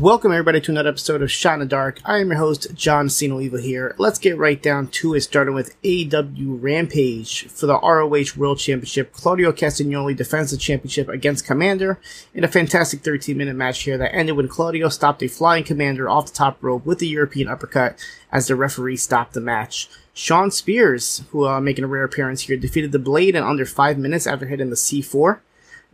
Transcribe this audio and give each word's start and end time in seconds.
Welcome 0.00 0.32
everybody 0.32 0.60
to 0.60 0.72
another 0.72 0.88
episode 0.88 1.22
of 1.22 1.30
Shot 1.30 1.54
in 1.54 1.60
the 1.60 1.66
Dark. 1.66 2.00
I 2.04 2.18
am 2.18 2.30
your 2.30 2.38
host, 2.38 2.74
John 2.74 3.08
Cena 3.08 3.38
Evil 3.38 3.60
here. 3.60 3.94
Let's 3.96 4.18
get 4.18 4.36
right 4.36 4.60
down 4.60 4.88
to 4.88 5.14
it, 5.14 5.20
starting 5.20 5.54
with 5.54 5.80
AEW 5.82 6.60
Rampage 6.60 7.46
for 7.46 7.66
the 7.66 7.78
ROH 7.78 8.36
World 8.36 8.58
Championship. 8.58 9.12
Claudio 9.12 9.52
Castagnoli 9.52 10.16
defends 10.16 10.50
the 10.50 10.56
championship 10.56 11.08
against 11.08 11.46
Komander 11.46 11.98
in 12.34 12.42
a 12.42 12.48
fantastic 12.48 13.02
13 13.02 13.38
minute 13.38 13.54
match 13.54 13.84
here 13.84 13.96
that 13.96 14.12
ended 14.12 14.36
when 14.36 14.48
Claudio 14.48 14.88
stopped 14.88 15.22
a 15.22 15.28
flying 15.28 15.62
Komander 15.62 16.10
off 16.10 16.26
the 16.26 16.32
top 16.32 16.60
rope 16.60 16.84
with 16.84 17.00
a 17.00 17.06
European 17.06 17.46
uppercut 17.46 17.96
as 18.32 18.48
the 18.48 18.56
referee 18.56 18.96
stopped 18.96 19.32
the 19.32 19.40
match. 19.40 19.88
Shawn 20.12 20.50
Spears, 20.50 21.22
who 21.30 21.46
uh, 21.46 21.60
making 21.60 21.84
a 21.84 21.88
rare 21.88 22.02
appearance 22.02 22.40
here, 22.40 22.56
defeated 22.56 22.90
the 22.90 22.98
Blade 22.98 23.36
in 23.36 23.44
under 23.44 23.64
5 23.64 23.96
minutes 23.96 24.26
after 24.26 24.46
hitting 24.46 24.70
the 24.70 24.76
C4. 24.76 25.38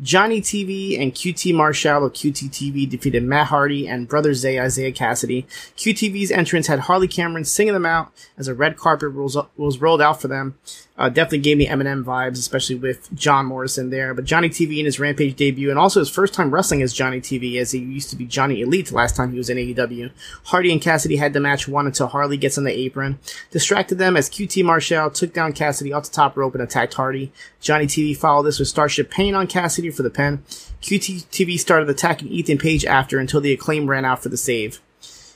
Johnny 0.03 0.41
TV 0.41 0.99
and 1.01 1.15
QT 1.15 1.55
Marshall 1.55 2.07
of 2.07 2.13
QT 2.15 2.51
TV 2.51 2.89
defeated 2.89 3.23
Matt 3.23 3.49
Hardy 3.49 3.87
and 3.87 4.09
Brother 4.09 4.33
Zay 4.33 4.59
Isaiah 4.59 4.93
Kassidy. 4.93 5.45
QTV's 5.77 6.31
entrance 6.31 6.69
had 6.69 6.81
Harley 6.81 7.09
Cameron 7.09 7.45
singing 7.45 7.75
them 7.75 7.85
out 7.85 8.11
as 8.39 8.49
a 8.49 8.55
red 8.55 8.77
carpet 8.79 9.13
was 9.13 9.79
rolled 9.79 10.01
out 10.01 10.21
for 10.21 10.29
them. 10.29 10.59
Uh, 11.01 11.09
definitely 11.09 11.39
gave 11.39 11.57
me 11.57 11.67
Eminem 11.67 12.05
vibes, 12.05 12.37
especially 12.37 12.75
with 12.77 13.13
John 13.15 13.47
Morrison 13.47 13.89
there. 13.89 14.13
But 14.13 14.27
Johnny 14.27 14.51
TV 14.51 14.81
in 14.81 14.85
his 14.85 15.01
Rampage 15.01 15.35
debut 15.35 15.71
and 15.71 15.79
also 15.79 16.01
his 16.01 16.11
first 16.11 16.35
time 16.35 16.51
wrestling 16.51 16.83
as 16.83 16.93
Johnny 16.93 17.23
TV 17.23 17.59
as 17.59 17.73
he 17.73 17.79
used 17.79 18.11
to 18.11 18.17
be 18.17 18.27
Johnny 18.27 18.61
Elite 18.61 18.93
last 18.93 19.17
time 19.17 19.33
he 19.33 19.39
was 19.39 19.49
in 19.49 19.57
AEW. 19.57 20.11
Hardy 20.45 20.71
and 20.71 20.83
Kassidy 20.83 21.17
had 21.17 21.33
the 21.33 21.41
match 21.41 21.67
won 21.67 21.87
until 21.87 22.09
Harley 22.09 22.37
gets 22.37 22.59
on 22.59 22.65
the 22.65 22.79
apron. 22.79 23.19
Distracted 23.51 23.97
them 23.97 24.15
as 24.15 24.29
QT 24.29 24.63
Marshall 24.63 25.11
took 25.11 25.33
down 25.33 25.55
Kassidy 25.55 25.97
off 25.97 26.05
the 26.05 26.11
top 26.11 26.37
rope 26.37 26.53
and 26.53 26.63
attacked 26.63 26.93
Hardy. 26.93 27.33
Johnny 27.63 27.87
TV 27.87 28.15
followed 28.15 28.43
this 28.43 28.59
with 28.59 28.69
Starship 28.69 29.11
Pain 29.11 29.35
on 29.35 29.47
Kassidy 29.47 29.93
for 29.95 30.03
the 30.03 30.11
pin. 30.11 30.45
QT 30.83 31.25
TV 31.31 31.59
started 31.59 31.89
attacking 31.89 32.29
Ethan 32.29 32.59
Page 32.59 32.85
after 32.85 33.19
until 33.19 33.41
the 33.41 33.55
acclaim 33.55 33.89
ran 33.89 34.05
out 34.05 34.23
for 34.23 34.29
the 34.29 34.37
save. 34.37 34.83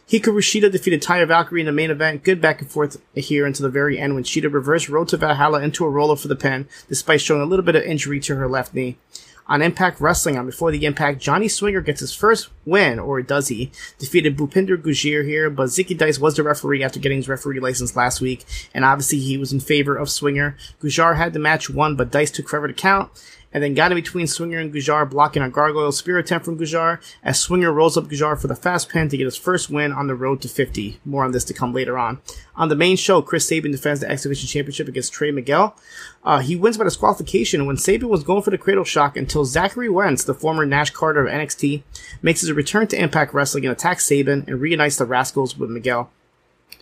Hikaru 0.09 0.41
Shida 0.41 0.71
defeated 0.71 1.03
Taya 1.03 1.27
Valkyrie 1.27 1.61
in 1.61 1.67
the 1.67 1.73
main 1.73 1.91
event. 1.91 2.25
Good 2.25 2.41
back 2.41 2.61
and 2.61 2.71
forth 2.71 3.01
here 3.15 3.47
until 3.47 3.65
the 3.65 3.71
very 3.71 3.99
end 3.99 4.15
when 4.15 4.25
Shida 4.25 4.53
reversed 4.53 4.91
Road 4.91 5.09
to 5.09 5.17
Valhalla 5.17 5.63
into 5.63 5.85
a 5.87 5.89
roller 5.89 6.17
for 6.17 6.29
the 6.29 6.37
pin, 6.37 6.69
despite 6.89 7.23
showing 7.23 7.41
a 7.41 7.47
little 7.47 7.65
bit 7.65 7.75
of 7.75 7.85
injury 7.85 8.21
to 8.21 8.37
her 8.37 8.47
left 8.47 8.75
knee. 8.75 8.99
On 9.47 9.63
Impact 9.63 10.01
Wrestling, 10.01 10.39
on 10.39 10.47
Before 10.47 10.71
the 10.71 10.87
Impact, 10.87 11.21
Johnny 11.21 11.49
Swinger 11.49 11.81
gets 11.81 12.01
his 12.01 12.15
first 12.15 12.49
win, 12.65 12.99
or 12.99 13.21
does 13.23 13.49
he? 13.49 13.71
Defeated 13.99 14.37
Bhupinder 14.37 14.79
Gujjar 14.79 15.25
here, 15.25 15.51
but 15.51 15.69
Zicky 15.69 15.97
Dice 15.97 16.19
was 16.19 16.37
the 16.37 16.43
referee 16.43 16.83
after 16.83 16.99
getting 16.99 17.19
his 17.19 17.29
referee 17.29 17.61
license 17.61 17.95
last 17.95 18.23
week, 18.23 18.45
and 18.73 18.87
obviously 18.87 19.19
he 19.19 19.37
was 19.37 19.53
in 19.53 19.61
favor 19.61 19.97
of 19.97 20.09
Swinger. 20.09 20.57
Gujjar 20.81 21.17
had 21.17 21.35
the 21.35 21.39
match 21.39 21.69
won, 21.69 21.95
but 21.95 22.11
Dice 22.11 22.31
took 22.31 22.49
forever 22.49 22.69
to 22.69 22.75
count 22.75 23.11
and 23.55 23.63
then 23.63 23.73
got 23.73 23.93
in 23.93 23.97
between 23.97 24.27
Swinger 24.27 24.59
and 24.59 24.75
Gujjar, 24.75 25.09
blocking 25.09 25.43
a 25.43 25.49
gargoyle 25.49 25.93
spear 25.93 26.19
attempt 26.19 26.45
from 26.45 26.59
Gujjar 26.59 27.01
as 27.23 27.39
Swinger 27.39 27.73
rolls 27.73 27.97
up 27.97 28.07
Gujjar 28.07 28.39
for 28.39 28.49
the 28.49 28.57
fast 28.57 28.89
pin 28.89 29.09
to 29.09 29.17
get 29.17 29.25
his 29.25 29.37
first 29.37 29.71
win 29.71 29.93
on 29.93 30.09
the 30.09 30.15
road 30.17 30.43
to 30.43 30.49
50. 30.49 30.99
More 31.05 31.25
on 31.25 31.31
this 31.31 31.45
to 31.45 31.55
come 31.55 31.73
later 31.73 31.97
on. 31.97 32.21
On 32.57 32.69
the 32.69 32.77
main 32.77 32.97
show, 32.97 33.23
Chris 33.23 33.49
Sabin 33.49 33.71
defends 33.71 34.01
the 34.01 34.11
X 34.11 34.25
Division 34.25 34.49
Championship 34.49 34.89
against 34.89 35.13
Trey 35.13 35.31
Miguel. 35.31 35.77
Uh, 36.25 36.41
he 36.41 36.57
wins 36.57 36.77
by 36.77 36.85
disqualification 36.85 37.65
when 37.65 37.77
Sabin 37.77 38.09
was 38.09 38.25
going 38.25 38.43
for 38.43 38.51
the 38.51 38.59
cradle 38.59 38.85
shock 38.85 39.17
until 39.17 39.45
Zachary 39.45 39.89
Wentz, 39.89 40.25
the 40.25 40.35
former 40.35 40.67
Nash 40.67 40.91
Carter 40.91 41.25
of 41.27 41.33
NXT, 41.33 41.85
makes 42.23 42.41
his 42.41 42.51
return 42.53 42.89
to 42.89 43.01
Impact 43.01 43.33
Wrestling 43.33 43.65
and 43.65 43.73
attacks 43.73 44.05
Sabin 44.05 44.45
and 44.49 44.61
reunites 44.61 44.97
the 44.97 45.07
Rascalz 45.07 45.57
with 45.57 45.71
Miguel. 45.71 46.11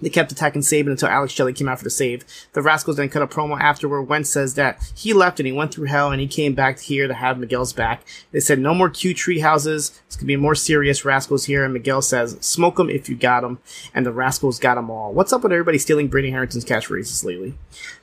They 0.00 0.10
kept 0.10 0.32
attacking 0.32 0.62
Sabin 0.62 0.92
until 0.92 1.08
Alex 1.08 1.32
Shelley 1.32 1.52
came 1.52 1.68
out 1.68 1.78
for 1.78 1.84
the 1.84 1.90
save. 1.90 2.24
The 2.52 2.60
Rascalz 2.60 2.96
then 2.96 3.08
cut 3.08 3.22
a 3.22 3.26
promo 3.26 3.60
after 3.60 3.88
where 3.88 4.02
Wentz 4.02 4.30
says 4.30 4.54
that 4.54 4.82
he 4.94 5.12
left 5.12 5.40
and 5.40 5.46
he 5.46 5.52
went 5.52 5.74
through 5.74 5.86
hell 5.86 6.10
and 6.10 6.20
he 6.20 6.26
came 6.26 6.54
back 6.54 6.80
here 6.80 7.08
to 7.08 7.14
have 7.14 7.38
Miguel's 7.38 7.72
back. 7.72 8.02
They 8.30 8.40
said 8.40 8.58
no 8.58 8.74
more 8.74 8.90
cute 8.90 9.16
tree 9.16 9.40
houses. 9.40 10.00
It's 10.06 10.16
gonna 10.16 10.26
be 10.26 10.36
more 10.36 10.54
serious 10.54 11.02
Rascalz 11.02 11.46
here. 11.46 11.64
And 11.64 11.74
Miguel 11.74 12.02
says, 12.02 12.36
smoke 12.40 12.76
them 12.76 12.90
if 12.90 13.08
you 13.08 13.16
got 13.16 13.42
them. 13.42 13.58
And 13.94 14.06
the 14.06 14.12
Rascalz 14.12 14.60
got 14.60 14.76
them 14.76 14.90
all. 14.90 15.12
What's 15.12 15.32
up 15.32 15.42
with 15.42 15.52
everybody 15.52 15.78
stealing 15.78 16.08
Brady 16.08 16.30
Harrington's 16.30 16.64
catchphrases 16.64 17.24
lately? 17.24 17.54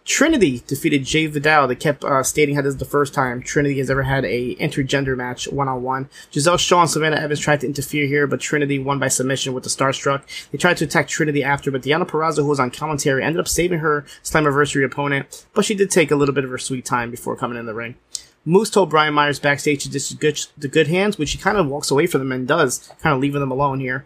Trinity 0.09 0.63
defeated 0.65 1.05
Jai 1.05 1.27
Vidal. 1.27 1.67
They 1.67 1.75
kept 1.75 2.03
uh, 2.03 2.23
stating 2.23 2.55
how 2.55 2.63
this 2.63 2.73
is 2.73 2.79
the 2.79 2.85
first 2.85 3.13
time 3.13 3.43
Trinity 3.43 3.77
has 3.77 3.91
ever 3.91 4.01
had 4.01 4.25
a 4.25 4.55
intergender 4.55 5.15
match 5.15 5.47
one 5.47 5.67
on 5.67 5.83
one. 5.83 6.09
Giselle 6.31 6.57
Shaw 6.57 6.81
and 6.81 6.89
Savannah 6.89 7.17
Evans 7.17 7.39
tried 7.39 7.61
to 7.61 7.67
interfere 7.67 8.07
here, 8.07 8.25
but 8.25 8.39
Trinity 8.39 8.79
won 8.79 8.97
by 8.97 9.07
submission 9.07 9.53
with 9.53 9.63
the 9.63 9.69
Starstruck. 9.69 10.23
They 10.49 10.57
tried 10.57 10.77
to 10.77 10.85
attack 10.85 11.07
Trinity 11.07 11.43
after, 11.43 11.69
but 11.69 11.78
Deonna 11.81 12.07
Purrazzo, 12.07 12.37
who 12.37 12.49
was 12.49 12.59
on 12.59 12.71
commentary, 12.71 13.23
ended 13.23 13.39
up 13.39 13.47
saving 13.47 13.79
her 13.79 14.05
Slammiversary 14.23 14.85
opponent, 14.85 15.45
but 15.53 15.65
she 15.65 15.75
did 15.75 15.91
take 15.91 16.11
a 16.11 16.15
little 16.15 16.35
bit 16.35 16.43
of 16.43 16.49
her 16.49 16.57
sweet 16.57 16.85
time 16.85 17.11
before 17.11 17.35
coming 17.35 17.57
in 17.57 17.65
the 17.65 17.73
ring. 17.73 17.95
Moose 18.45 18.69
told 18.69 18.89
Brian 18.89 19.13
Myers 19.13 19.39
backstage 19.39 19.83
to 19.83 19.91
just 19.91 20.59
the 20.59 20.67
good 20.67 20.87
hands, 20.87 21.17
which 21.17 21.31
he 21.31 21.37
kind 21.37 21.57
of 21.57 21.67
walks 21.67 21.91
away 21.91 22.07
from 22.07 22.19
them 22.19 22.31
and 22.31 22.47
does, 22.47 22.91
kind 23.01 23.13
of 23.13 23.21
leaving 23.21 23.41
them 23.41 23.51
alone 23.51 23.79
here. 23.79 24.05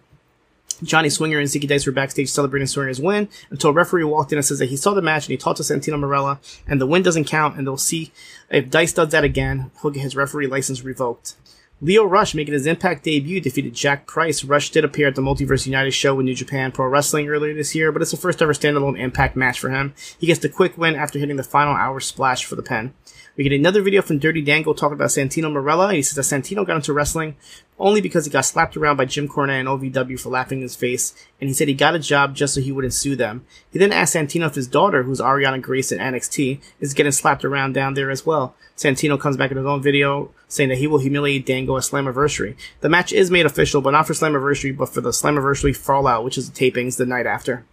Johnny 0.82 1.10
Swinger 1.10 1.40
and 1.40 1.48
Zicky 1.48 1.68
Dice 1.68 1.86
were 1.86 1.92
backstage 1.92 2.30
celebrating 2.30 2.68
Swinger's 2.68 3.00
win 3.00 3.30
until 3.50 3.70
a 3.70 3.74
referee 3.74 4.04
walked 4.04 4.32
in 4.32 4.38
and 4.38 4.46
says 4.46 4.60
that 4.60 4.70
he 4.70 4.76
saw 4.76 4.94
the 4.94 5.02
match 5.02 5.26
and 5.26 5.32
he 5.32 5.38
talked 5.38 5.58
to 5.58 5.64
Santino 5.64 6.00
Marella 6.00 6.40
and 6.68 6.82
the 6.82 6.88
win 6.88 7.04
doesn't 7.04 7.26
count 7.26 7.58
and 7.58 7.66
they'll 7.66 7.78
see 7.78 8.12
if 8.50 8.70
Dice 8.70 8.94
does 8.94 9.10
that 9.10 9.24
again, 9.24 9.72
he'll 9.82 9.92
get 9.92 10.02
his 10.02 10.16
referee 10.16 10.48
license 10.48 10.84
revoked. 10.84 11.36
Lio 11.84 12.06
Rush 12.06 12.34
making 12.34 12.54
his 12.54 12.66
Impact 12.66 13.04
debut 13.04 13.42
defeated 13.42 13.74
Jack 13.74 14.08
Price. 14.08 14.46
Rush 14.46 14.70
did 14.70 14.86
appear 14.86 15.10
at 15.10 15.16
the 15.16 15.22
Multiverse 15.22 15.66
United 15.66 15.92
show 15.92 16.18
in 16.18 16.26
New 16.26 16.34
Japan 16.34 16.72
Pro 16.72 16.88
Wrestling 16.88 17.28
earlier 17.28 17.54
this 17.54 17.76
year, 17.76 17.92
but 17.92 18.02
it's 18.02 18.12
the 18.12 18.16
first 18.16 18.42
ever 18.42 18.54
standalone 18.54 18.98
Impact 18.98 19.36
match 19.36 19.60
for 19.60 19.70
him. 19.70 19.94
He 20.18 20.26
gets 20.26 20.40
the 20.40 20.48
quick 20.48 20.78
win 20.78 20.96
after 20.96 21.20
hitting 21.20 21.36
the 21.36 21.44
final 21.44 21.76
hour 21.76 22.00
splash 22.00 22.46
for 22.46 22.56
the 22.56 22.64
pen. 22.64 22.94
We 23.36 23.44
get 23.44 23.52
another 23.52 23.82
video 23.82 24.02
from 24.02 24.20
Dirty 24.20 24.42
Dango 24.42 24.72
talking 24.72 24.94
about 24.94 25.10
Santino 25.10 25.52
Marella. 25.52 25.94
He 25.94 26.02
says 26.04 26.16
that 26.16 26.42
Santino 26.42 26.66
got 26.66 26.78
into 26.78 26.94
wrestling 26.94 27.36
only 27.78 28.00
because 28.00 28.24
he 28.24 28.32
got 28.32 28.46
slapped 28.46 28.78
around 28.78 28.96
by 28.96 29.04
Jim 29.04 29.28
Cornette 29.28 29.60
and 29.60 29.68
OVW 29.68 30.18
for 30.18 30.30
laughing 30.30 30.60
in 30.60 30.64
his 30.64 30.76
face, 30.76 31.14
and 31.42 31.50
he 31.50 31.54
said 31.54 31.68
he 31.68 31.74
got 31.74 31.96
a 31.96 32.00
job 32.00 32.34
just 32.34 32.54
so 32.54 32.62
he 32.62 32.72
wouldn't 32.72 32.94
sue 32.94 33.16
them. 33.16 33.46
He 33.72 33.80
then 33.80 33.92
asked 33.92 34.16
Santino 34.16 34.46
if 34.46 34.56
his 34.56 34.68
daughter, 34.68 35.04
who's 35.04 35.20
Arianna 35.20 35.62
Grace 35.62 35.92
in 35.92 36.00
NXT, 36.00 36.62
is 36.80 36.94
getting 36.94 37.12
slapped 37.12 37.44
around 37.44 37.74
down 37.74 37.96
there 37.96 38.10
as 38.10 38.26
well. 38.26 38.56
Santino 38.78 39.20
comes 39.20 39.36
back 39.36 39.52
in 39.52 39.58
his 39.58 39.66
own 39.66 39.82
video 39.82 40.32
saying 40.54 40.70
that 40.70 40.78
he 40.78 40.88
will 40.88 41.00
humiliate 41.00 41.46
Dango 41.46 41.76
at 41.78 41.84
Slammiversary. 41.84 42.56
The 42.82 42.90
match 42.90 43.12
is 43.12 43.32
made 43.32 43.46
official, 43.46 43.82
but 43.82 43.92
not 43.92 44.08
for 44.08 44.14
Slammiversary, 44.14 44.76
but 44.76 44.90
for 44.90 45.02
the 45.02 45.10
Slammiversary 45.10 45.76
Fallout, 45.76 46.24
which 46.24 46.38
is 46.38 46.50
the 46.50 46.72
tapings 46.72 46.98
the 46.98 47.06
night 47.06 47.26
after. 47.26 47.66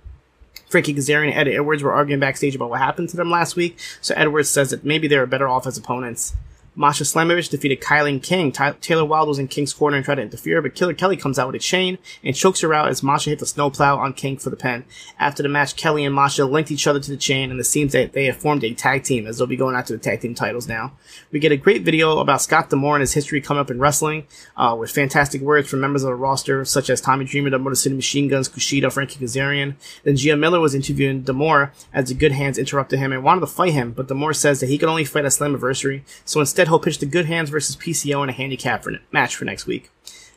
Frankie 0.68 0.94
Kazarian 0.94 1.30
and 1.30 1.34
Eddie 1.34 1.56
Edwards 1.56 1.82
were 1.82 1.92
arguing 1.92 2.20
backstage 2.20 2.54
about 2.54 2.70
what 2.70 2.80
happened 2.80 3.08
to 3.10 3.16
them 3.16 3.30
last 3.30 3.56
week, 3.56 3.78
so 4.00 4.14
Edwards 4.16 4.48
says 4.48 4.70
that 4.70 4.84
maybe 4.84 5.08
they 5.08 5.18
were 5.18 5.26
better 5.26 5.48
off 5.48 5.66
as 5.66 5.76
opponents. 5.76 6.34
Masha 6.80 7.04
Slamovich 7.04 7.50
defeated 7.50 7.82
Kilynn 7.82 8.22
King. 8.22 8.52
Ty- 8.52 8.72
Taylor 8.80 9.04
Wilde 9.04 9.28
was 9.28 9.38
in 9.38 9.48
King's 9.48 9.74
corner 9.74 9.98
and 9.98 10.04
tried 10.04 10.14
to 10.14 10.22
interfere, 10.22 10.62
but 10.62 10.74
Killer 10.74 10.94
Kelly 10.94 11.14
comes 11.14 11.38
out 11.38 11.46
with 11.46 11.56
a 11.56 11.58
chain 11.58 11.98
and 12.24 12.34
chokes 12.34 12.62
her 12.62 12.72
out 12.72 12.88
as 12.88 13.02
Masha 13.02 13.28
hit 13.28 13.38
the 13.38 13.44
snowplow 13.44 13.98
on 13.98 14.14
King 14.14 14.38
for 14.38 14.48
the 14.48 14.56
pin. 14.56 14.86
After 15.18 15.42
the 15.42 15.50
match, 15.50 15.76
Kelly 15.76 16.06
and 16.06 16.14
Masha 16.14 16.46
linked 16.46 16.70
each 16.70 16.86
other 16.86 16.98
to 16.98 17.10
the 17.10 17.18
chain, 17.18 17.50
and 17.50 17.60
it 17.60 17.64
seems 17.64 17.92
that 17.92 18.14
they 18.14 18.24
have 18.24 18.38
formed 18.38 18.64
a 18.64 18.72
tag 18.72 19.04
team 19.04 19.26
as 19.26 19.36
they'll 19.36 19.46
be 19.46 19.58
going 19.58 19.76
after 19.76 19.92
the 19.92 19.98
tag 19.98 20.22
team 20.22 20.34
titles 20.34 20.66
now. 20.66 20.92
We 21.30 21.38
get 21.38 21.52
a 21.52 21.58
great 21.58 21.82
video 21.82 22.18
about 22.18 22.40
Scott 22.40 22.70
D'Amore 22.70 22.96
and 22.96 23.02
his 23.02 23.12
history 23.12 23.42
coming 23.42 23.60
up 23.60 23.70
in 23.70 23.78
wrestling, 23.78 24.26
uh, 24.56 24.74
with 24.78 24.90
fantastic 24.90 25.42
words 25.42 25.68
from 25.68 25.82
members 25.82 26.02
of 26.02 26.08
the 26.08 26.14
roster 26.14 26.64
such 26.64 26.88
as 26.88 27.02
Tommy 27.02 27.26
Dreamer, 27.26 27.50
the 27.50 27.58
Motor 27.58 27.74
City 27.74 27.94
Machine 27.94 28.28
Guns, 28.28 28.48
Kushida, 28.48 28.90
Frankie 28.90 29.22
Kazarian. 29.22 29.74
Then 30.02 30.16
Gia 30.16 30.34
Miller 30.34 30.60
was 30.60 30.74
interviewing 30.74 31.24
D'Amore 31.24 31.72
as 31.92 32.08
the 32.08 32.14
Good 32.14 32.32
Hands 32.32 32.56
interrupted 32.56 32.98
him 32.98 33.12
and 33.12 33.22
wanted 33.22 33.40
to 33.40 33.48
fight 33.48 33.74
him, 33.74 33.92
but 33.92 34.08
D'Amore 34.08 34.32
says 34.32 34.60
that 34.60 34.70
he 34.70 34.78
can 34.78 34.88
only 34.88 35.04
fight 35.04 35.26
at 35.26 35.32
Slammiversary, 35.32 36.04
so 36.24 36.40
instead 36.40 36.69
he'll 36.70 36.80
pitch 36.80 36.98
the 36.98 37.06
Good 37.06 37.26
Hands 37.26 37.48
versus 37.48 37.76
PCO 37.76 38.22
in 38.22 38.28
a 38.28 38.32
handicap 38.32 38.82
for, 38.82 38.92
match 39.12 39.36
for 39.36 39.44
next 39.44 39.66
week. 39.66 39.90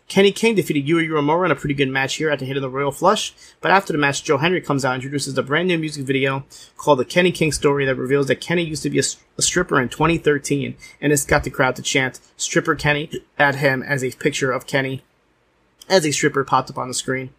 Kenny 0.09 0.31
King 0.31 0.55
defeated 0.55 0.85
Yuya 0.85 1.07
Uemura 1.07 1.45
in 1.45 1.51
a 1.51 1.55
pretty 1.55 1.73
good 1.73 1.89
match 1.89 2.15
here 2.15 2.29
after 2.29 2.45
hitting 2.45 2.61
the 2.61 2.69
Royal 2.69 2.91
Flush, 2.91 3.33
but 3.61 3.71
after 3.71 3.93
the 3.93 3.97
match, 3.97 4.23
Joe 4.23 4.37
Hendry 4.37 4.61
comes 4.61 4.83
out 4.83 4.93
and 4.93 5.01
introduces 5.01 5.37
a 5.37 5.43
brand 5.43 5.69
new 5.69 5.77
music 5.77 6.05
video 6.05 6.45
called 6.77 6.99
The 6.99 7.05
Kenny 7.05 7.31
King 7.31 7.51
Story 7.51 7.85
that 7.85 7.95
reveals 7.95 8.27
that 8.27 8.41
Kenny 8.41 8.63
used 8.63 8.83
to 8.83 8.89
be 8.89 8.99
a, 8.99 9.03
a 9.37 9.41
stripper 9.41 9.79
in 9.81 9.89
2013, 9.89 10.75
and 11.01 11.11
this 11.11 11.25
got 11.25 11.43
the 11.43 11.49
crowd 11.49 11.75
to 11.77 11.81
chant 11.81 12.19
Stripper 12.37 12.75
Kenny 12.75 13.09
at 13.39 13.55
him 13.55 13.81
as 13.81 14.03
a 14.03 14.11
picture 14.11 14.51
of 14.51 14.67
Kenny 14.67 15.03
as 15.89 16.05
a 16.05 16.11
stripper 16.11 16.43
popped 16.43 16.69
up 16.69 16.77
on 16.77 16.87
the 16.89 16.93
screen. 16.93 17.29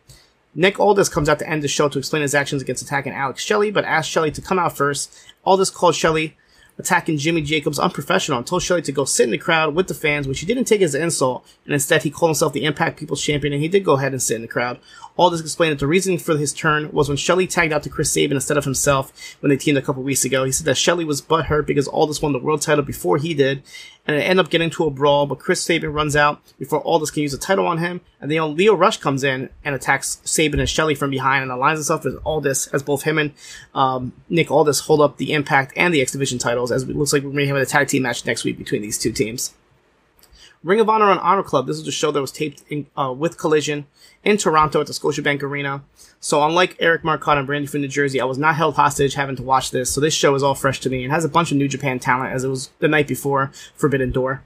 Nick 0.54 0.78
Aldis 0.78 1.08
comes 1.08 1.28
out 1.28 1.38
to 1.40 1.48
end 1.48 1.62
the 1.62 1.68
show 1.68 1.88
to 1.88 1.98
explain 1.98 2.22
his 2.22 2.34
actions 2.34 2.62
against 2.62 2.82
attacking 2.82 3.12
Alex 3.12 3.42
Shelley, 3.42 3.70
but 3.70 3.84
asks 3.84 4.10
Shelley 4.10 4.30
to 4.30 4.42
come 4.42 4.58
out 4.58 4.76
first. 4.76 5.14
Aldis 5.44 5.70
called 5.70 5.94
Shelley 5.94 6.36
attacking 6.78 7.18
Jimmy 7.18 7.40
Jacobs 7.40 7.78
unprofessional 7.78 8.38
and 8.38 8.46
told 8.46 8.62
Shelley 8.62 8.82
to 8.82 8.92
go 8.92 9.04
sit 9.04 9.24
in 9.24 9.30
the 9.30 9.38
crowd 9.38 9.74
with 9.74 9.88
the 9.88 9.94
fans, 9.94 10.26
which 10.26 10.40
he 10.40 10.46
didn't 10.46 10.64
take 10.64 10.82
as 10.82 10.94
an 10.94 11.02
insult, 11.02 11.46
and 11.64 11.72
instead 11.72 12.02
he 12.02 12.10
called 12.10 12.30
himself 12.30 12.52
the 12.52 12.64
Impact 12.64 12.98
People's 12.98 13.22
Champion, 13.22 13.52
and 13.52 13.62
he 13.62 13.68
did 13.68 13.84
go 13.84 13.96
ahead 13.96 14.12
and 14.12 14.22
sit 14.22 14.36
in 14.36 14.42
the 14.42 14.48
crowd. 14.48 14.78
Aldis 15.16 15.40
explained 15.40 15.72
that 15.72 15.78
the 15.78 15.86
reasoning 15.86 16.18
for 16.18 16.36
his 16.36 16.52
turn 16.52 16.90
was 16.90 17.08
when 17.08 17.16
Shelley 17.16 17.46
tagged 17.46 17.72
out 17.72 17.84
to 17.84 17.88
Chris 17.88 18.10
Sabin 18.10 18.36
instead 18.36 18.56
of 18.56 18.64
himself 18.64 19.36
when 19.40 19.50
they 19.50 19.56
teamed 19.56 19.78
a 19.78 19.82
couple 19.82 20.02
weeks 20.02 20.24
ago. 20.24 20.44
He 20.44 20.50
said 20.50 20.66
that 20.66 20.76
Shelley 20.76 21.04
was 21.04 21.22
butthurt 21.22 21.66
because 21.66 21.86
Aldis 21.86 22.20
won 22.20 22.32
the 22.32 22.40
world 22.40 22.62
title 22.62 22.84
before 22.84 23.18
he 23.18 23.32
did, 23.32 23.62
and 24.06 24.16
it 24.16 24.22
ended 24.22 24.44
up 24.44 24.50
getting 24.50 24.70
to 24.70 24.84
a 24.84 24.90
brawl, 24.90 25.26
but 25.26 25.38
Chris 25.38 25.62
Sabin 25.62 25.92
runs 25.92 26.16
out 26.16 26.40
before 26.58 26.80
Aldis 26.80 27.12
can 27.12 27.22
use 27.22 27.32
the 27.32 27.38
title 27.38 27.66
on 27.66 27.78
him, 27.78 28.00
and 28.20 28.28
then 28.30 28.56
Lio 28.56 28.74
Rush 28.74 28.96
comes 28.96 29.22
in 29.22 29.50
and 29.64 29.74
attacks 29.74 30.20
Sabin 30.24 30.58
and 30.58 30.68
Shelley 30.68 30.96
from 30.96 31.10
behind 31.10 31.42
and 31.42 31.52
aligns 31.52 31.74
himself 31.74 32.04
with 32.04 32.18
Aldis 32.24 32.66
as 32.68 32.82
both 32.82 33.04
him 33.04 33.18
and 33.18 33.32
um, 33.74 34.12
Nick 34.28 34.50
Aldis 34.50 34.80
hold 34.80 35.00
up 35.00 35.16
the 35.16 35.32
Impact 35.32 35.72
and 35.76 35.94
the 35.94 36.02
X 36.02 36.10
Division 36.10 36.38
titles, 36.64 36.72
as 36.72 36.88
it 36.88 36.96
looks 36.96 37.12
like 37.12 37.22
we're 37.22 37.30
going 37.30 37.36
may 37.36 37.46
have 37.46 37.56
a 37.56 37.66
tag 37.66 37.88
team 37.88 38.02
match 38.02 38.24
next 38.26 38.44
week 38.44 38.58
between 38.58 38.82
these 38.82 38.98
two 38.98 39.12
teams. 39.12 39.54
Ring 40.62 40.80
of 40.80 40.88
Honor 40.88 41.10
on 41.10 41.18
Honor 41.18 41.42
Club. 41.42 41.66
This 41.66 41.78
was 41.78 41.88
a 41.88 41.92
show 41.92 42.10
that 42.10 42.20
was 42.20 42.32
taped 42.32 42.62
in, 42.70 42.86
uh, 42.96 43.12
with 43.12 43.36
Collision 43.36 43.86
in 44.24 44.38
Toronto 44.38 44.80
at 44.80 44.86
the 44.86 44.94
Scotiabank 44.94 45.42
Arena. 45.42 45.82
So 46.20 46.42
unlike 46.42 46.76
Eric 46.78 47.04
Marcotte 47.04 47.36
and 47.36 47.46
Brandy 47.46 47.66
from 47.66 47.82
New 47.82 47.88
Jersey, 47.88 48.18
I 48.18 48.24
was 48.24 48.38
not 48.38 48.54
held 48.54 48.76
hostage 48.76 49.12
having 49.12 49.36
to 49.36 49.42
watch 49.42 49.70
this. 49.70 49.90
So 49.90 50.00
this 50.00 50.14
show 50.14 50.34
is 50.34 50.42
all 50.42 50.54
fresh 50.54 50.80
to 50.80 50.90
me 50.90 51.04
and 51.04 51.12
has 51.12 51.24
a 51.24 51.28
bunch 51.28 51.52
of 51.52 51.58
New 51.58 51.68
Japan 51.68 51.98
talent 51.98 52.32
as 52.32 52.44
it 52.44 52.48
was 52.48 52.70
the 52.78 52.88
night 52.88 53.06
before 53.06 53.52
Forbidden 53.76 54.10
Door. 54.10 54.42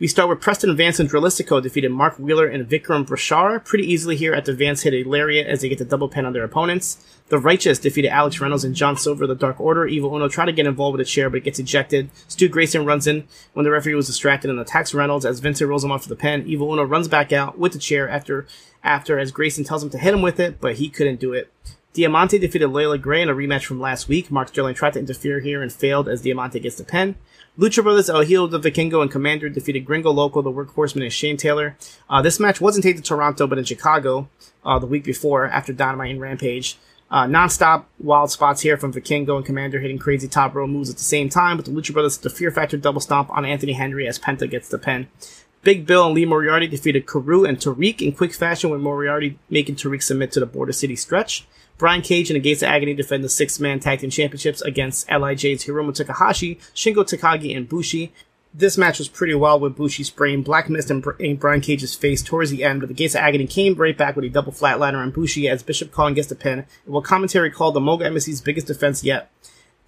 We 0.00 0.08
start 0.08 0.28
with 0.28 0.40
Preston 0.40 0.76
Vance 0.76 0.98
and 0.98 1.08
Dralistico 1.08 1.62
defeated 1.62 1.92
Mark 1.92 2.18
Wheeler 2.18 2.48
and 2.48 2.68
Vikram 2.68 3.06
Bashara 3.06 3.64
pretty 3.64 3.84
easily 3.84 4.16
here 4.16 4.34
at 4.34 4.44
the 4.44 4.52
Vance 4.52 4.82
hit 4.82 4.92
a 4.92 5.08
lariat 5.08 5.46
as 5.46 5.60
they 5.60 5.68
get 5.68 5.78
the 5.78 5.84
double 5.84 6.08
pin 6.08 6.26
on 6.26 6.32
their 6.32 6.42
opponents. 6.42 7.13
The 7.28 7.38
Righteous 7.38 7.78
defeated 7.78 8.10
Alex 8.10 8.38
Reynolds 8.38 8.64
and 8.64 8.74
John 8.74 8.98
Silver, 8.98 9.26
the 9.26 9.34
Dark 9.34 9.58
Order. 9.58 9.86
Evil 9.86 10.14
Uno 10.14 10.28
try 10.28 10.44
to 10.44 10.52
get 10.52 10.66
involved 10.66 10.98
with 10.98 11.06
a 11.06 11.10
chair, 11.10 11.30
but 11.30 11.42
gets 11.42 11.58
ejected. 11.58 12.10
Stu 12.28 12.48
Grayson 12.48 12.84
runs 12.84 13.06
in 13.06 13.26
when 13.54 13.64
the 13.64 13.70
referee 13.70 13.94
was 13.94 14.06
distracted 14.06 14.50
and 14.50 14.60
attacks 14.60 14.92
Reynolds 14.92 15.24
as 15.24 15.40
Vincent 15.40 15.70
rolls 15.70 15.84
him 15.84 15.90
off 15.90 16.02
for 16.02 16.10
the 16.10 16.16
pen. 16.16 16.44
Evil 16.46 16.70
Uno 16.70 16.82
runs 16.82 17.08
back 17.08 17.32
out 17.32 17.58
with 17.58 17.72
the 17.72 17.78
chair 17.78 18.08
after 18.08 18.46
after 18.82 19.18
as 19.18 19.32
Grayson 19.32 19.64
tells 19.64 19.82
him 19.82 19.88
to 19.90 19.98
hit 19.98 20.12
him 20.12 20.20
with 20.20 20.38
it, 20.38 20.60
but 20.60 20.74
he 20.74 20.90
couldn't 20.90 21.18
do 21.18 21.32
it. 21.32 21.50
Diamante 21.94 22.38
defeated 22.38 22.68
Layla 22.68 23.00
Gray 23.00 23.22
in 23.22 23.30
a 23.30 23.34
rematch 23.34 23.64
from 23.64 23.80
last 23.80 24.08
week. 24.08 24.30
Mark 24.30 24.48
Sterling 24.48 24.74
tried 24.74 24.94
to 24.94 24.98
interfere 24.98 25.40
here 25.40 25.62
and 25.62 25.72
failed 25.72 26.08
as 26.08 26.22
Diamante 26.22 26.60
gets 26.60 26.76
the 26.76 26.84
pin. 26.84 27.14
Lucha 27.56 27.84
Brothers 27.84 28.10
El 28.10 28.22
Hijo 28.22 28.48
de 28.48 28.58
Vikingo 28.58 29.00
and 29.00 29.12
Komander 29.12 29.52
defeated 29.52 29.86
Gringo 29.86 30.10
Loco, 30.10 30.42
the 30.42 30.50
Workhorseman, 30.50 31.04
and 31.04 31.12
Shane 31.12 31.36
Taylor. 31.36 31.76
Uh, 32.10 32.20
this 32.20 32.40
match 32.40 32.60
wasn't 32.60 32.82
taped 32.82 32.98
in 32.98 33.04
Toronto, 33.04 33.46
but 33.46 33.58
in 33.58 33.64
Chicago 33.64 34.28
uh, 34.64 34.78
the 34.80 34.86
week 34.86 35.04
before 35.04 35.46
after 35.46 35.72
Dynamite 35.72 36.10
and 36.10 36.20
Rampage. 36.20 36.76
Uh, 37.14 37.28
non-stop 37.28 37.88
wild 38.00 38.28
spots 38.28 38.60
here 38.60 38.76
from 38.76 38.92
Vikingo 38.92 39.36
and 39.36 39.46
Komander 39.46 39.80
hitting 39.80 40.00
crazy 40.00 40.26
top 40.26 40.52
row 40.52 40.66
moves 40.66 40.90
at 40.90 40.96
the 40.96 41.04
same 41.04 41.28
time, 41.28 41.56
but 41.56 41.64
the 41.64 41.70
Lucha 41.70 41.92
Brothers 41.92 42.18
the 42.18 42.28
Fear 42.28 42.50
Factor 42.50 42.76
double 42.76 43.00
stomp 43.00 43.30
on 43.30 43.44
Anthony 43.44 43.74
Henry 43.74 44.08
as 44.08 44.18
Penta 44.18 44.50
gets 44.50 44.68
the 44.68 44.78
pin. 44.78 45.06
Big 45.62 45.86
Bill 45.86 46.06
and 46.06 46.14
Lee 46.16 46.26
Moriarty 46.26 46.66
defeated 46.66 47.06
Carew 47.06 47.44
and 47.44 47.58
Tariq 47.58 48.02
in 48.02 48.10
quick 48.10 48.34
fashion 48.34 48.68
with 48.70 48.80
Moriarty 48.80 49.38
making 49.48 49.76
Tariq 49.76 50.02
submit 50.02 50.32
to 50.32 50.40
the 50.40 50.46
Border 50.46 50.72
City 50.72 50.96
stretch. 50.96 51.46
Brian 51.78 52.02
Cage 52.02 52.30
and 52.30 52.36
the 52.36 52.40
Gates 52.40 52.62
of 52.62 52.68
Agony 52.68 52.94
defend 52.94 53.22
the 53.22 53.28
six-man 53.28 53.78
tag 53.78 54.00
team 54.00 54.10
championships 54.10 54.60
against 54.62 55.06
LIJ's 55.06 55.66
Hiromu 55.66 55.94
Takahashi, 55.94 56.56
Shingo 56.74 57.04
Takagi, 57.04 57.56
and 57.56 57.68
Bushi. 57.68 58.12
This 58.56 58.78
match 58.78 59.00
was 59.00 59.08
pretty 59.08 59.34
wild 59.34 59.62
with 59.62 59.74
Bushi 59.74 60.04
spraying 60.04 60.42
black 60.42 60.70
mist 60.70 60.88
in, 60.88 61.00
Brian 61.00 61.60
Cage's 61.60 61.96
face 61.96 62.22
towards 62.22 62.52
the 62.52 62.62
end, 62.62 62.78
but 62.78 62.86
the 62.86 62.94
Gates 62.94 63.16
of 63.16 63.20
Agony 63.20 63.48
came 63.48 63.74
right 63.74 63.98
back 63.98 64.14
with 64.14 64.24
a 64.26 64.28
double 64.28 64.52
flatliner 64.52 65.02
on 65.02 65.10
Bushi 65.10 65.48
as 65.48 65.64
Bishop 65.64 65.90
Colin 65.90 66.14
gets 66.14 66.28
the 66.28 66.36
pin, 66.36 66.60
and 66.60 66.94
what 66.94 67.02
commentary 67.02 67.50
called 67.50 67.74
the 67.74 67.80
Mogul 67.80 68.06
Embassy's 68.06 68.40
biggest 68.40 68.68
defense 68.68 69.02
yet. 69.02 69.28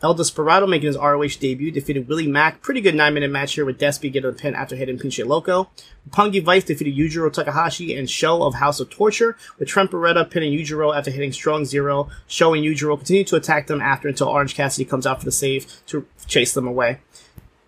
El 0.03 0.15
Desperado 0.15 0.67
making 0.67 0.89
his 0.89 0.97
ROH 0.97 1.39
debut 1.39 1.71
defeated 1.71 2.09
Willie 2.09 2.27
Mack. 2.27 2.61
Pretty 2.61 2.81
good 2.81 2.97
nine 2.97 3.15
minute 3.15 3.31
match 3.31 3.55
here 3.55 3.65
with 3.65 3.79
Despy 3.79 4.13
getting 4.13 4.31
the 4.31 4.37
pin 4.37 4.55
after 4.55 4.75
hitting 4.75 4.99
Pinche 4.99 5.25
Loco. 5.25 5.71
Roppongi 6.11 6.43
Vice 6.43 6.65
defeated 6.65 6.97
Yujiro 6.97 7.33
Takahashi 7.33 7.97
and 7.97 8.11
SHO 8.11 8.43
of 8.43 8.55
House 8.55 8.79
of 8.79 8.91
Torture 8.91 9.39
with 9.59 9.69
Trent 9.69 9.91
Beretta 9.93 10.29
pinning 10.29 10.53
Yujiro 10.53 10.95
after 10.95 11.11
hitting 11.11 11.33
Strong 11.33 11.65
Zero. 11.65 12.09
SHO 12.27 12.53
and 12.55 12.65
Yujiro 12.65 12.99
continue 12.99 13.25
to 13.25 13.37
attack 13.37 13.69
them 13.69 13.81
after 13.81 14.09
until 14.09 14.29
Orange 14.29 14.55
Cassidy 14.55 14.85
comes 14.85 15.07
out 15.07 15.21
for 15.21 15.25
the 15.25 15.33
save 15.33 15.67
to 15.87 16.07
chase 16.27 16.53
them 16.53 16.67
away. 16.67 16.99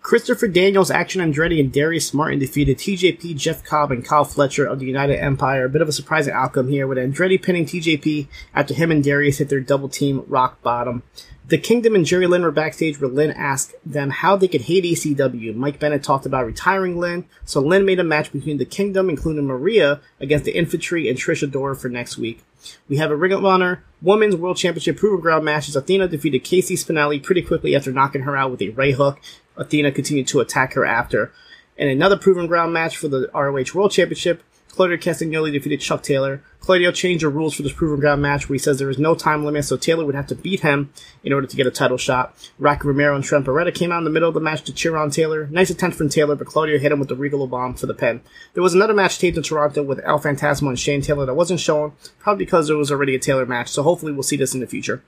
Christopher 0.09 0.47
Daniels, 0.47 0.89
Action 0.89 1.21
Andretti, 1.21 1.59
and 1.59 1.71
Darius 1.71 2.15
Martin 2.15 2.39
defeated 2.39 2.79
TJP, 2.79 3.37
Jeff 3.37 3.63
Cobb, 3.63 3.91
and 3.91 4.03
Kyle 4.03 4.25
Fletcher 4.25 4.65
of 4.65 4.79
the 4.79 4.87
United 4.87 5.19
Empire. 5.19 5.65
A 5.65 5.69
bit 5.69 5.83
of 5.83 5.87
a 5.87 5.91
surprising 5.91 6.33
outcome 6.33 6.67
here 6.67 6.87
with 6.87 6.97
Andretti 6.97 7.39
pinning 7.39 7.67
TJP 7.67 8.27
after 8.55 8.73
him 8.73 8.89
and 8.89 9.03
Darius 9.03 9.37
hit 9.37 9.49
their 9.49 9.59
double 9.59 9.87
team 9.87 10.23
rock 10.27 10.63
bottom. 10.63 11.03
The 11.45 11.59
Kingdom 11.59 11.93
and 11.93 12.07
Jerry 12.07 12.25
Lynn 12.25 12.41
were 12.41 12.49
backstage 12.49 12.99
where 12.99 13.07
Lynn 13.07 13.29
asked 13.29 13.75
them 13.85 14.09
how 14.09 14.35
they 14.35 14.47
could 14.47 14.61
hate 14.61 14.83
ECW. 14.83 15.53
Mike 15.55 15.79
Bennett 15.79 16.01
talked 16.01 16.25
about 16.25 16.47
retiring 16.47 16.99
Lynn, 16.99 17.25
so 17.45 17.59
Lynn 17.59 17.85
made 17.85 17.99
a 17.99 18.03
match 18.03 18.31
between 18.31 18.57
the 18.57 18.65
Kingdom, 18.65 19.11
including 19.11 19.45
Maria, 19.45 20.01
against 20.19 20.43
the 20.43 20.57
Infantry 20.57 21.07
and 21.07 21.19
Trisha 21.19 21.47
Adora 21.47 21.79
for 21.79 21.87
next 21.87 22.17
week. 22.17 22.43
We 22.87 22.97
have 22.97 23.11
a 23.11 23.15
Ring 23.15 23.31
of 23.33 23.45
Honor 23.45 23.83
Women's 24.01 24.35
World 24.35 24.57
Championship 24.57 24.97
Proven 24.97 25.21
Ground 25.21 25.45
match 25.45 25.67
as 25.69 25.75
Athena 25.75 26.07
defeated 26.07 26.43
Casey 26.43 26.75
Spinelli 26.75 27.21
pretty 27.21 27.41
quickly 27.41 27.75
after 27.75 27.91
knocking 27.91 28.21
her 28.21 28.35
out 28.35 28.51
with 28.51 28.61
a 28.61 28.69
right 28.69 28.93
hook. 28.93 29.19
Athena 29.57 29.91
continued 29.91 30.27
to 30.27 30.39
attack 30.39 30.73
her 30.73 30.85
after. 30.85 31.31
And 31.77 31.89
another 31.89 32.17
Proven 32.17 32.47
Ground 32.47 32.73
match 32.73 32.97
for 32.97 33.07
the 33.07 33.29
ROH 33.33 33.73
World 33.73 33.91
Championship, 33.91 34.43
Claudio 34.71 34.97
Castagnoli 34.97 35.51
defeated 35.51 35.81
Chuck 35.81 36.03
Taylor. 36.03 36.41
Claudio 36.61 36.91
changed 36.91 37.23
the 37.23 37.29
rules 37.29 37.53
for 37.53 37.63
this 37.63 37.73
proven 37.73 37.99
ground 37.99 38.21
match 38.21 38.47
where 38.47 38.55
he 38.55 38.59
says 38.59 38.79
there 38.79 38.89
is 38.89 38.99
no 38.99 39.15
time 39.15 39.43
limit, 39.43 39.65
so 39.65 39.75
Taylor 39.75 40.05
would 40.05 40.15
have 40.15 40.27
to 40.27 40.35
beat 40.35 40.61
him 40.61 40.93
in 41.23 41.33
order 41.33 41.47
to 41.47 41.55
get 41.55 41.67
a 41.67 41.71
title 41.71 41.97
shot. 41.97 42.35
Rocky 42.57 42.87
Romero 42.87 43.15
and 43.15 43.23
Trent 43.23 43.45
Beretta 43.45 43.73
came 43.73 43.91
out 43.91 43.97
in 43.97 44.03
the 44.03 44.09
middle 44.09 44.29
of 44.29 44.35
the 44.35 44.39
match 44.39 44.63
to 44.63 44.73
cheer 44.73 44.95
on 44.95 45.09
Taylor. 45.09 45.47
Nice 45.47 45.69
attempt 45.69 45.97
from 45.97 46.07
Taylor, 46.07 46.35
but 46.35 46.47
Claudio 46.47 46.77
hit 46.77 46.91
him 46.91 46.99
with 46.99 47.09
the 47.09 47.15
Ricola 47.15 47.49
Bomb 47.49 47.73
for 47.73 47.87
the 47.87 47.93
pin. 47.93 48.21
There 48.53 48.63
was 48.63 48.73
another 48.73 48.93
match 48.93 49.19
taped 49.19 49.37
in 49.37 49.43
Toronto 49.43 49.83
with 49.83 49.99
El 50.05 50.19
Fantasma 50.19 50.69
and 50.69 50.79
Shane 50.79 51.01
Taylor 51.01 51.25
that 51.25 51.33
wasn't 51.33 51.59
shown, 51.59 51.93
probably 52.19 52.45
because 52.45 52.67
there 52.67 52.77
was 52.77 52.91
already 52.91 53.15
a 53.15 53.19
Taylor 53.19 53.45
match, 53.45 53.69
so 53.69 53.83
hopefully 53.83 54.13
we'll 54.13 54.23
see 54.23 54.37
this 54.37 54.53
in 54.53 54.59
the 54.59 54.67
future. 54.67 55.03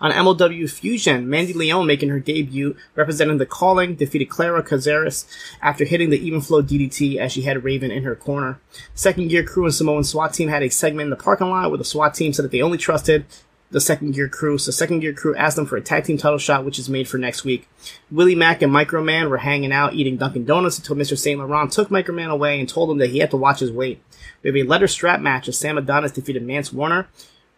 On 0.00 0.10
MLW 0.10 0.70
Fusion, 0.70 1.28
Mandy 1.28 1.52
Leon 1.52 1.86
making 1.86 2.08
her 2.10 2.20
debut, 2.20 2.76
representing 2.94 3.38
the 3.38 3.46
Calling, 3.46 3.94
defeated 3.94 4.28
Clara 4.28 4.62
Cazares 4.62 5.26
after 5.62 5.84
hitting 5.84 6.10
the 6.10 6.24
Even 6.24 6.40
Flow 6.40 6.62
DDT 6.62 7.16
as 7.16 7.32
she 7.32 7.42
had 7.42 7.64
Raven 7.64 7.90
in 7.90 8.04
her 8.04 8.14
corner. 8.14 8.60
Second 8.94 9.28
Gear 9.28 9.42
Crew 9.42 9.64
and 9.64 9.74
Samoan 9.74 10.04
SWAT 10.04 10.34
team 10.34 10.48
had 10.48 10.62
a 10.62 10.68
segment 10.68 11.06
in 11.06 11.10
the 11.10 11.16
parking 11.16 11.50
lot 11.50 11.70
where 11.70 11.78
the 11.78 11.84
SWAT 11.84 12.14
team 12.14 12.32
said 12.32 12.44
that 12.44 12.52
they 12.52 12.62
only 12.62 12.78
trusted 12.78 13.24
the 13.70 13.80
second 13.80 14.12
gear 14.12 14.28
crew. 14.28 14.58
So 14.58 14.70
second 14.70 15.00
gear 15.00 15.12
crew 15.12 15.34
asked 15.36 15.56
them 15.56 15.66
for 15.66 15.76
a 15.76 15.80
tag 15.80 16.04
team 16.04 16.18
title 16.18 16.38
shot, 16.38 16.64
which 16.64 16.78
is 16.78 16.88
made 16.88 17.08
for 17.08 17.18
next 17.18 17.44
week. 17.44 17.68
Willie 18.10 18.34
Mack 18.34 18.62
and 18.62 18.72
Microman 18.72 19.30
were 19.30 19.38
hanging 19.38 19.72
out 19.72 19.94
eating 19.94 20.16
Dunkin' 20.16 20.44
Donuts 20.44 20.78
until 20.78 20.96
Mr. 20.96 21.16
St. 21.16 21.38
Laurent 21.38 21.72
took 21.72 21.88
Microman 21.88 22.30
away 22.30 22.58
and 22.58 22.68
told 22.68 22.90
him 22.90 22.98
that 22.98 23.10
he 23.10 23.18
had 23.18 23.30
to 23.30 23.36
watch 23.36 23.60
his 23.60 23.72
weight. 23.72 24.02
We 24.42 24.48
have 24.48 24.56
a 24.56 24.68
letter 24.68 24.88
strap 24.88 25.20
match 25.20 25.48
as 25.48 25.58
Sam 25.58 25.78
Adonis 25.78 26.12
defeated 26.12 26.42
Mance 26.42 26.72
Warner 26.72 27.08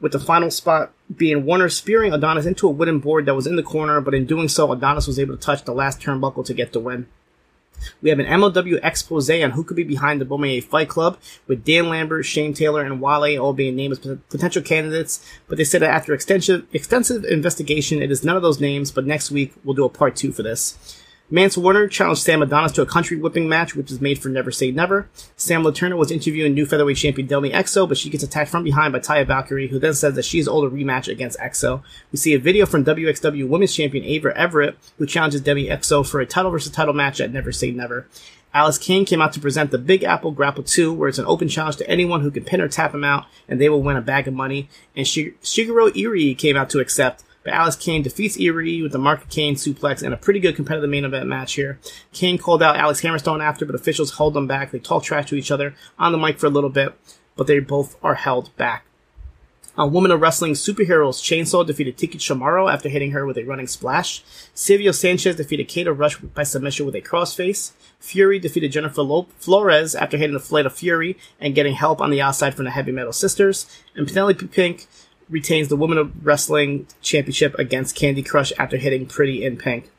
with 0.03 0.13
the 0.13 0.21
final 0.21 0.51
spot 0.51 0.93
being 1.17 1.47
Warner 1.47 1.71
spearing 1.71 2.13
Adonis 2.13 2.45
into 2.45 2.67
a 2.67 2.71
wooden 2.71 2.99
board 2.99 3.25
that 3.25 3.37
was 3.37 3.47
in 3.47 3.57
the 3.57 3.63
corner, 3.63 4.01
but 4.01 4.15
in 4.15 4.27
doing 4.27 4.49
so, 4.49 4.71
Adonis 4.73 5.07
was 5.07 5.19
able 5.19 5.37
to 5.37 5.41
touch 5.41 5.65
the 5.65 5.73
last 5.73 6.01
turnbuckle 6.01 6.45
to 6.45 6.53
get 6.53 6.73
the 6.73 6.81
win. 6.81 7.07
We 8.01 8.11
have 8.11 8.19
an 8.19 8.27
MLW 8.27 8.81
expose 8.83 9.31
on 9.31 9.53
who 9.53 9.65
could 9.65 9.77
be 9.77 9.85
behind 9.85 10.21
the 10.21 10.25
Bomaye 10.25 10.63
Fight 10.63 10.89
Club, 10.89 11.19
with 11.47 11.65
Dan 11.65 11.89
Lambert, 11.89 12.27
Shane 12.27 12.53
Taylor, 12.53 12.83
and 12.83 13.01
Wale 13.01 13.41
all 13.41 13.53
being 13.53 13.77
named 13.77 13.93
as 13.93 14.19
potential 14.29 14.63
candidates. 14.63 15.25
But 15.49 15.59
they 15.59 15.65
said 15.65 15.83
that 15.83 15.91
after 15.91 16.13
extensive, 16.13 16.67
extensive 16.73 17.25
investigation, 17.25 18.03
it 18.03 18.11
is 18.11 18.25
none 18.25 18.37
of 18.37 18.43
those 18.43 18.61
names. 18.61 18.91
But 18.91 19.07
next 19.07 19.31
week 19.31 19.55
we'll 19.65 19.75
do 19.75 19.85
a 19.85 19.89
part 19.89 20.17
two 20.17 20.33
for 20.33 20.43
this. 20.43 21.03
Mance 21.31 21.57
Warner 21.57 21.89
challenged 21.89 22.21
Sam 22.21 22.43
Adonis 22.43 22.73
to 22.73 22.83
a 22.83 22.87
country 22.87 23.17
whipping 23.17 23.49
match, 23.49 23.75
which 23.75 23.91
is 23.91 24.03
made 24.03 24.19
for 24.19 24.29
Never 24.29 24.51
Say 24.51 24.71
Never. 24.71 25.09
Sam 25.37 25.63
Latourneau 25.63 25.97
was 25.97 26.11
interviewing 26.11 26.53
new 26.53 26.67
featherweight 26.67 26.99
champion 26.99 27.27
Delmi 27.27 27.51
Exo, 27.51 27.89
but 27.89 27.97
she 27.97 28.11
gets 28.11 28.23
attacked 28.23 28.51
from 28.51 28.65
behind 28.65 28.93
by 28.93 28.99
Taya 28.99 29.27
Valkyrie, 29.27 29.69
who 29.69 29.79
then 29.79 29.95
says 29.95 30.15
that 30.15 30.27
she 30.27 30.39
is 30.39 30.47
owed 30.47 30.71
a 30.71 30.75
rematch 30.75 31.09
against 31.09 31.39
Exo. 31.39 31.83
We 32.11 32.19
see 32.19 32.35
a 32.35 32.39
video 32.39 32.67
from 32.67 32.85
WXW 32.85 33.49
Women's 33.49 33.75
Champion 33.75 34.05
Ava 34.05 34.37
Everett, 34.37 34.77
who 34.99 35.07
challenges 35.07 35.41
Delmi 35.41 35.69
Exo 35.69 36.07
for 36.07 36.21
a 36.21 36.27
title 36.27 36.51
versus 36.51 36.71
title 36.71 36.93
match 36.93 37.19
at 37.19 37.33
Never 37.33 37.51
Say 37.51 37.71
Never. 37.71 38.07
Alex 38.53 38.77
Kane 38.77 39.07
came 39.07 39.23
out 39.23 39.33
to 39.33 39.41
present 39.41 39.71
the 39.71 39.79
Big 39.79 40.05
Apple 40.05 40.33
Grapple 40.33 40.63
2, 40.63 40.93
where 40.93 41.09
it's 41.09 41.19
an 41.19 41.25
open 41.25 41.49
challenge 41.49 41.77
to 41.77 41.89
anyone 41.89 42.21
who 42.21 42.31
can 42.31 42.45
pin 42.45 42.61
or 42.61 42.69
tap 42.69 42.95
him 42.95 43.05
out, 43.05 43.25
and 43.49 43.59
they 43.59 43.71
will 43.71 43.83
win 43.83 43.97
a 43.97 44.03
bag 44.03 44.29
of 44.29 44.35
money. 44.35 44.69
And 44.95 45.07
Shigeru 45.07 45.91
Irie 45.93 46.37
came 46.37 46.59
out 46.59 46.69
to 46.71 46.79
accept. 46.79 47.25
But 47.45 47.55
Alex 47.55 47.77
Kane 47.77 48.03
defeats 48.03 48.37
Irie 48.37 48.83
with 48.83 48.93
the 48.93 48.99
Mark 48.99 49.29
Kane 49.29 49.57
suplex 49.57 50.03
and 50.03 50.15
a 50.15 50.17
pretty 50.17 50.41
good 50.41 50.57
competitive 50.57 50.91
main 50.91 51.05
event 51.05 51.27
match 51.27 51.55
here. 51.55 51.79
Kane 52.13 52.39
called 52.39 52.63
out 52.63 52.77
Alex 52.77 53.01
Hammerstone 53.01 53.43
after, 53.43 53.67
but 53.67 53.75
officials 53.75 54.17
held 54.17 54.35
them 54.35 54.47
back. 54.47 54.71
They 54.71 54.79
talk 54.79 55.03
trash 55.03 55.29
to 55.31 55.37
each 55.37 55.51
other 55.51 55.75
on 55.99 56.13
the 56.13 56.19
mic 56.19 56.39
for 56.39 56.47
a 56.47 56.51
little 56.51 56.71
bit, 56.71 56.95
but 57.37 57.47
they 57.47 57.59
both 57.59 57.97
are 58.03 58.15
held 58.15 58.57
back. 58.57 58.85
A 59.79 59.87
Woman 59.87 60.11
of 60.11 60.21
Wrestling 60.21 60.53
Superheroes 60.53 61.23
Chainsaw 61.23 61.67
defeated 61.67 61.97
Tiki 61.97 62.19
Chamorro 62.19 62.71
after 62.71 62.91
hitting 62.91 63.13
her 63.13 63.25
with 63.25 63.39
a 63.39 63.45
running 63.45 63.67
splash. 63.67 64.23
Silvio 64.53 64.93
Sanchez 64.93 65.37
defeated 65.37 65.73
Kata 65.73 65.95
Rush 65.95 66.19
by 66.19 66.43
submission 66.43 66.85
with 66.85 66.95
a 66.95 67.01
crossface. 67.01 67.73
Fury 67.99 68.39
defeated 68.39 68.71
Jennifer 68.71 69.03
Flores 69.39 69.95
after 69.95 70.19
hitting 70.19 70.35
the 70.35 70.41
Flight 70.41 70.67
of 70.67 70.75
Fury 70.75 71.17
and 71.41 71.55
getting 71.55 71.75
help 71.75 72.03
on 72.03 72.11
the 72.11 72.21
outside 72.21 72.55
from 72.55 72.67
the 72.67 72.71
Heavy 72.71 72.93
Metal 72.93 73.15
Sisters. 73.15 73.67
And 73.97 74.07
Penelope 74.07 74.47
Pink 74.49 74.89
retains 75.33 75.69
the 75.69 75.77
Women 75.77 75.99
of 75.99 76.25
Wrestling 76.25 76.87
Championship 77.01 77.59
against 77.59 77.97
Kandi 77.97 78.25
Krush 78.25 78.53
after 78.59 78.77
hitting 78.77 79.07
Pretty 79.07 79.45
in 79.45 79.57
Pink. 79.57 79.91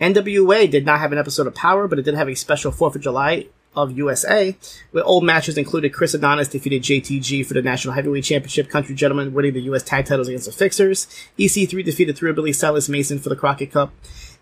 NWA 0.00 0.68
did 0.68 0.86
not 0.86 0.98
have 0.98 1.12
an 1.12 1.18
episode 1.18 1.46
of 1.46 1.54
Powerrr, 1.54 1.88
but 1.88 1.98
it 1.98 2.02
did 2.02 2.14
have 2.14 2.28
a 2.28 2.34
special 2.34 2.72
4th 2.72 2.96
of 2.96 3.02
July 3.02 3.46
of 3.76 3.96
USA, 3.96 4.56
with 4.92 5.04
old 5.04 5.22
matches 5.22 5.56
included 5.56 5.92
Chris 5.92 6.14
Adonis 6.14 6.48
defeated 6.48 6.82
JTG 6.82 7.46
for 7.46 7.54
the 7.54 7.62
National 7.62 7.94
Heavyweight 7.94 8.24
Championship, 8.24 8.68
Country 8.68 8.94
Gentlemen 8.94 9.32
winning 9.32 9.52
the 9.52 9.60
US 9.62 9.82
Tag 9.82 10.06
Titles 10.06 10.26
against 10.26 10.46
the 10.46 10.52
Fixers, 10.52 11.06
EC3 11.38 11.84
defeated 11.84 12.16
Thrillbilly 12.16 12.52
Silas 12.52 12.88
Mason 12.88 13.18
for 13.18 13.28
the 13.28 13.36
Crockett 13.36 13.72
Cup, 13.72 13.92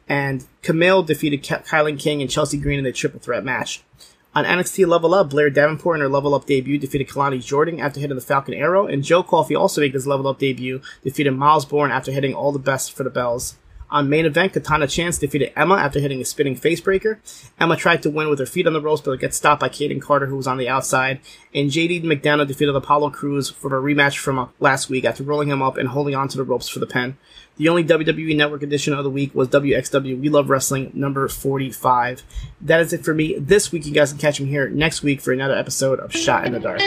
and 0.09 0.47
Kamille 0.63 1.05
defeated 1.05 1.43
Kilynn 1.43 1.99
King 1.99 2.23
and 2.23 2.31
Chelsea 2.31 2.57
Green 2.57 2.79
in 2.79 2.87
a 2.87 2.93
triple 2.93 3.21
threat 3.21 3.45
match. 3.45 3.83
On 4.38 4.45
NXT 4.45 4.87
Level 4.87 5.14
Up, 5.14 5.30
Blair 5.30 5.50
Davenport 5.50 5.97
in 5.97 6.00
her 6.00 6.09
Level 6.09 6.33
Up 6.33 6.47
debut 6.47 6.78
defeated 6.78 7.09
Kelani 7.09 7.45
Jordan 7.45 7.80
after 7.80 7.99
hitting 7.99 8.14
the 8.14 8.23
Falcon 8.23 8.54
Arrow, 8.54 8.87
and 8.87 9.02
Joe 9.02 9.25
Coffey 9.25 9.57
also 9.57 9.80
made 9.80 9.95
his 9.95 10.07
Level 10.07 10.28
Up 10.28 10.38
debut, 10.38 10.80
defeating 11.02 11.37
Myles 11.37 11.64
Borne 11.64 11.90
after 11.90 12.12
hitting 12.12 12.35
all 12.35 12.52
the 12.52 12.61
best 12.61 12.92
for 12.92 13.02
the 13.02 13.11
bells 13.11 13.57
On 13.90 14.09
main 14.09 14.26
event, 14.26 14.52
Katana 14.52 14.87
Chance 14.87 15.18
defeated 15.18 15.52
Emma 15.57 15.76
after 15.76 15.99
hitting 15.99 16.21
a 16.21 16.25
spinning 16.25 16.57
facebreaker. 16.57 17.18
Emma 17.59 17.76
tried 17.76 18.02
to 18.02 18.11
win 18.11 18.28
with 18.28 18.38
her 18.38 18.47
feet 18.47 18.66
on 18.66 18.75
the 18.75 18.80
ropes, 18.80 19.00
but 19.00 19.18
gets 19.18 19.37
stopped 19.37 19.61
by 19.61 19.68
Kayden 19.68 20.02
Carter, 20.02 20.26
who 20.26 20.37
was 20.37 20.47
on 20.47 20.59
the 20.59 20.68
outside. 20.68 21.21
And 21.54 21.71
JD 21.71 22.04
McDonagh 22.04 22.47
defeated 22.47 22.75
Apollo 22.76 23.11
Crews 23.11 23.49
for 23.49 23.68
a 23.76 23.80
rematch 23.80 24.18
from 24.18 24.38
uh, 24.38 24.49
last 24.61 24.90
week 24.90 25.04
after 25.04 25.23
rolling 25.23 25.49
him 25.49 25.62
up 25.62 25.78
and 25.78 25.88
holding 25.88 26.14
onto 26.14 26.37
the 26.37 26.45
ropes 26.45 26.68
for 26.68 26.80
the 26.80 26.87
pin. 26.87 27.16
The 27.57 27.68
only 27.68 27.83
WWE 27.83 28.37
Network 28.37 28.62
edition 28.62 28.92
of 28.92 29.04
the 29.04 29.11
week 29.11 29.35
was 29.35 29.49
WXW 29.49 30.21
We 30.21 30.28
Love 30.28 30.50
Wrestling 30.50 30.92
number 30.95 31.26
45. 31.26 32.23
That 32.61 32.80
is 32.80 32.92
it 32.92 33.04
for 33.04 33.14
me 33.14 33.37
this 33.38 33.73
week. 33.73 33.87
You 33.87 33.92
guys 33.92 34.12
can 34.12 34.21
catch 34.21 34.40
me 34.40 34.49
here 34.49 34.68
next 34.68 35.02
week 35.02 35.21
for 35.21 35.33
another 35.33 35.54
episode 35.54 35.99
of 35.99 36.12
Shot 36.12 36.45
in 36.45 36.52
the 36.52 36.61
Dark. 36.61 36.80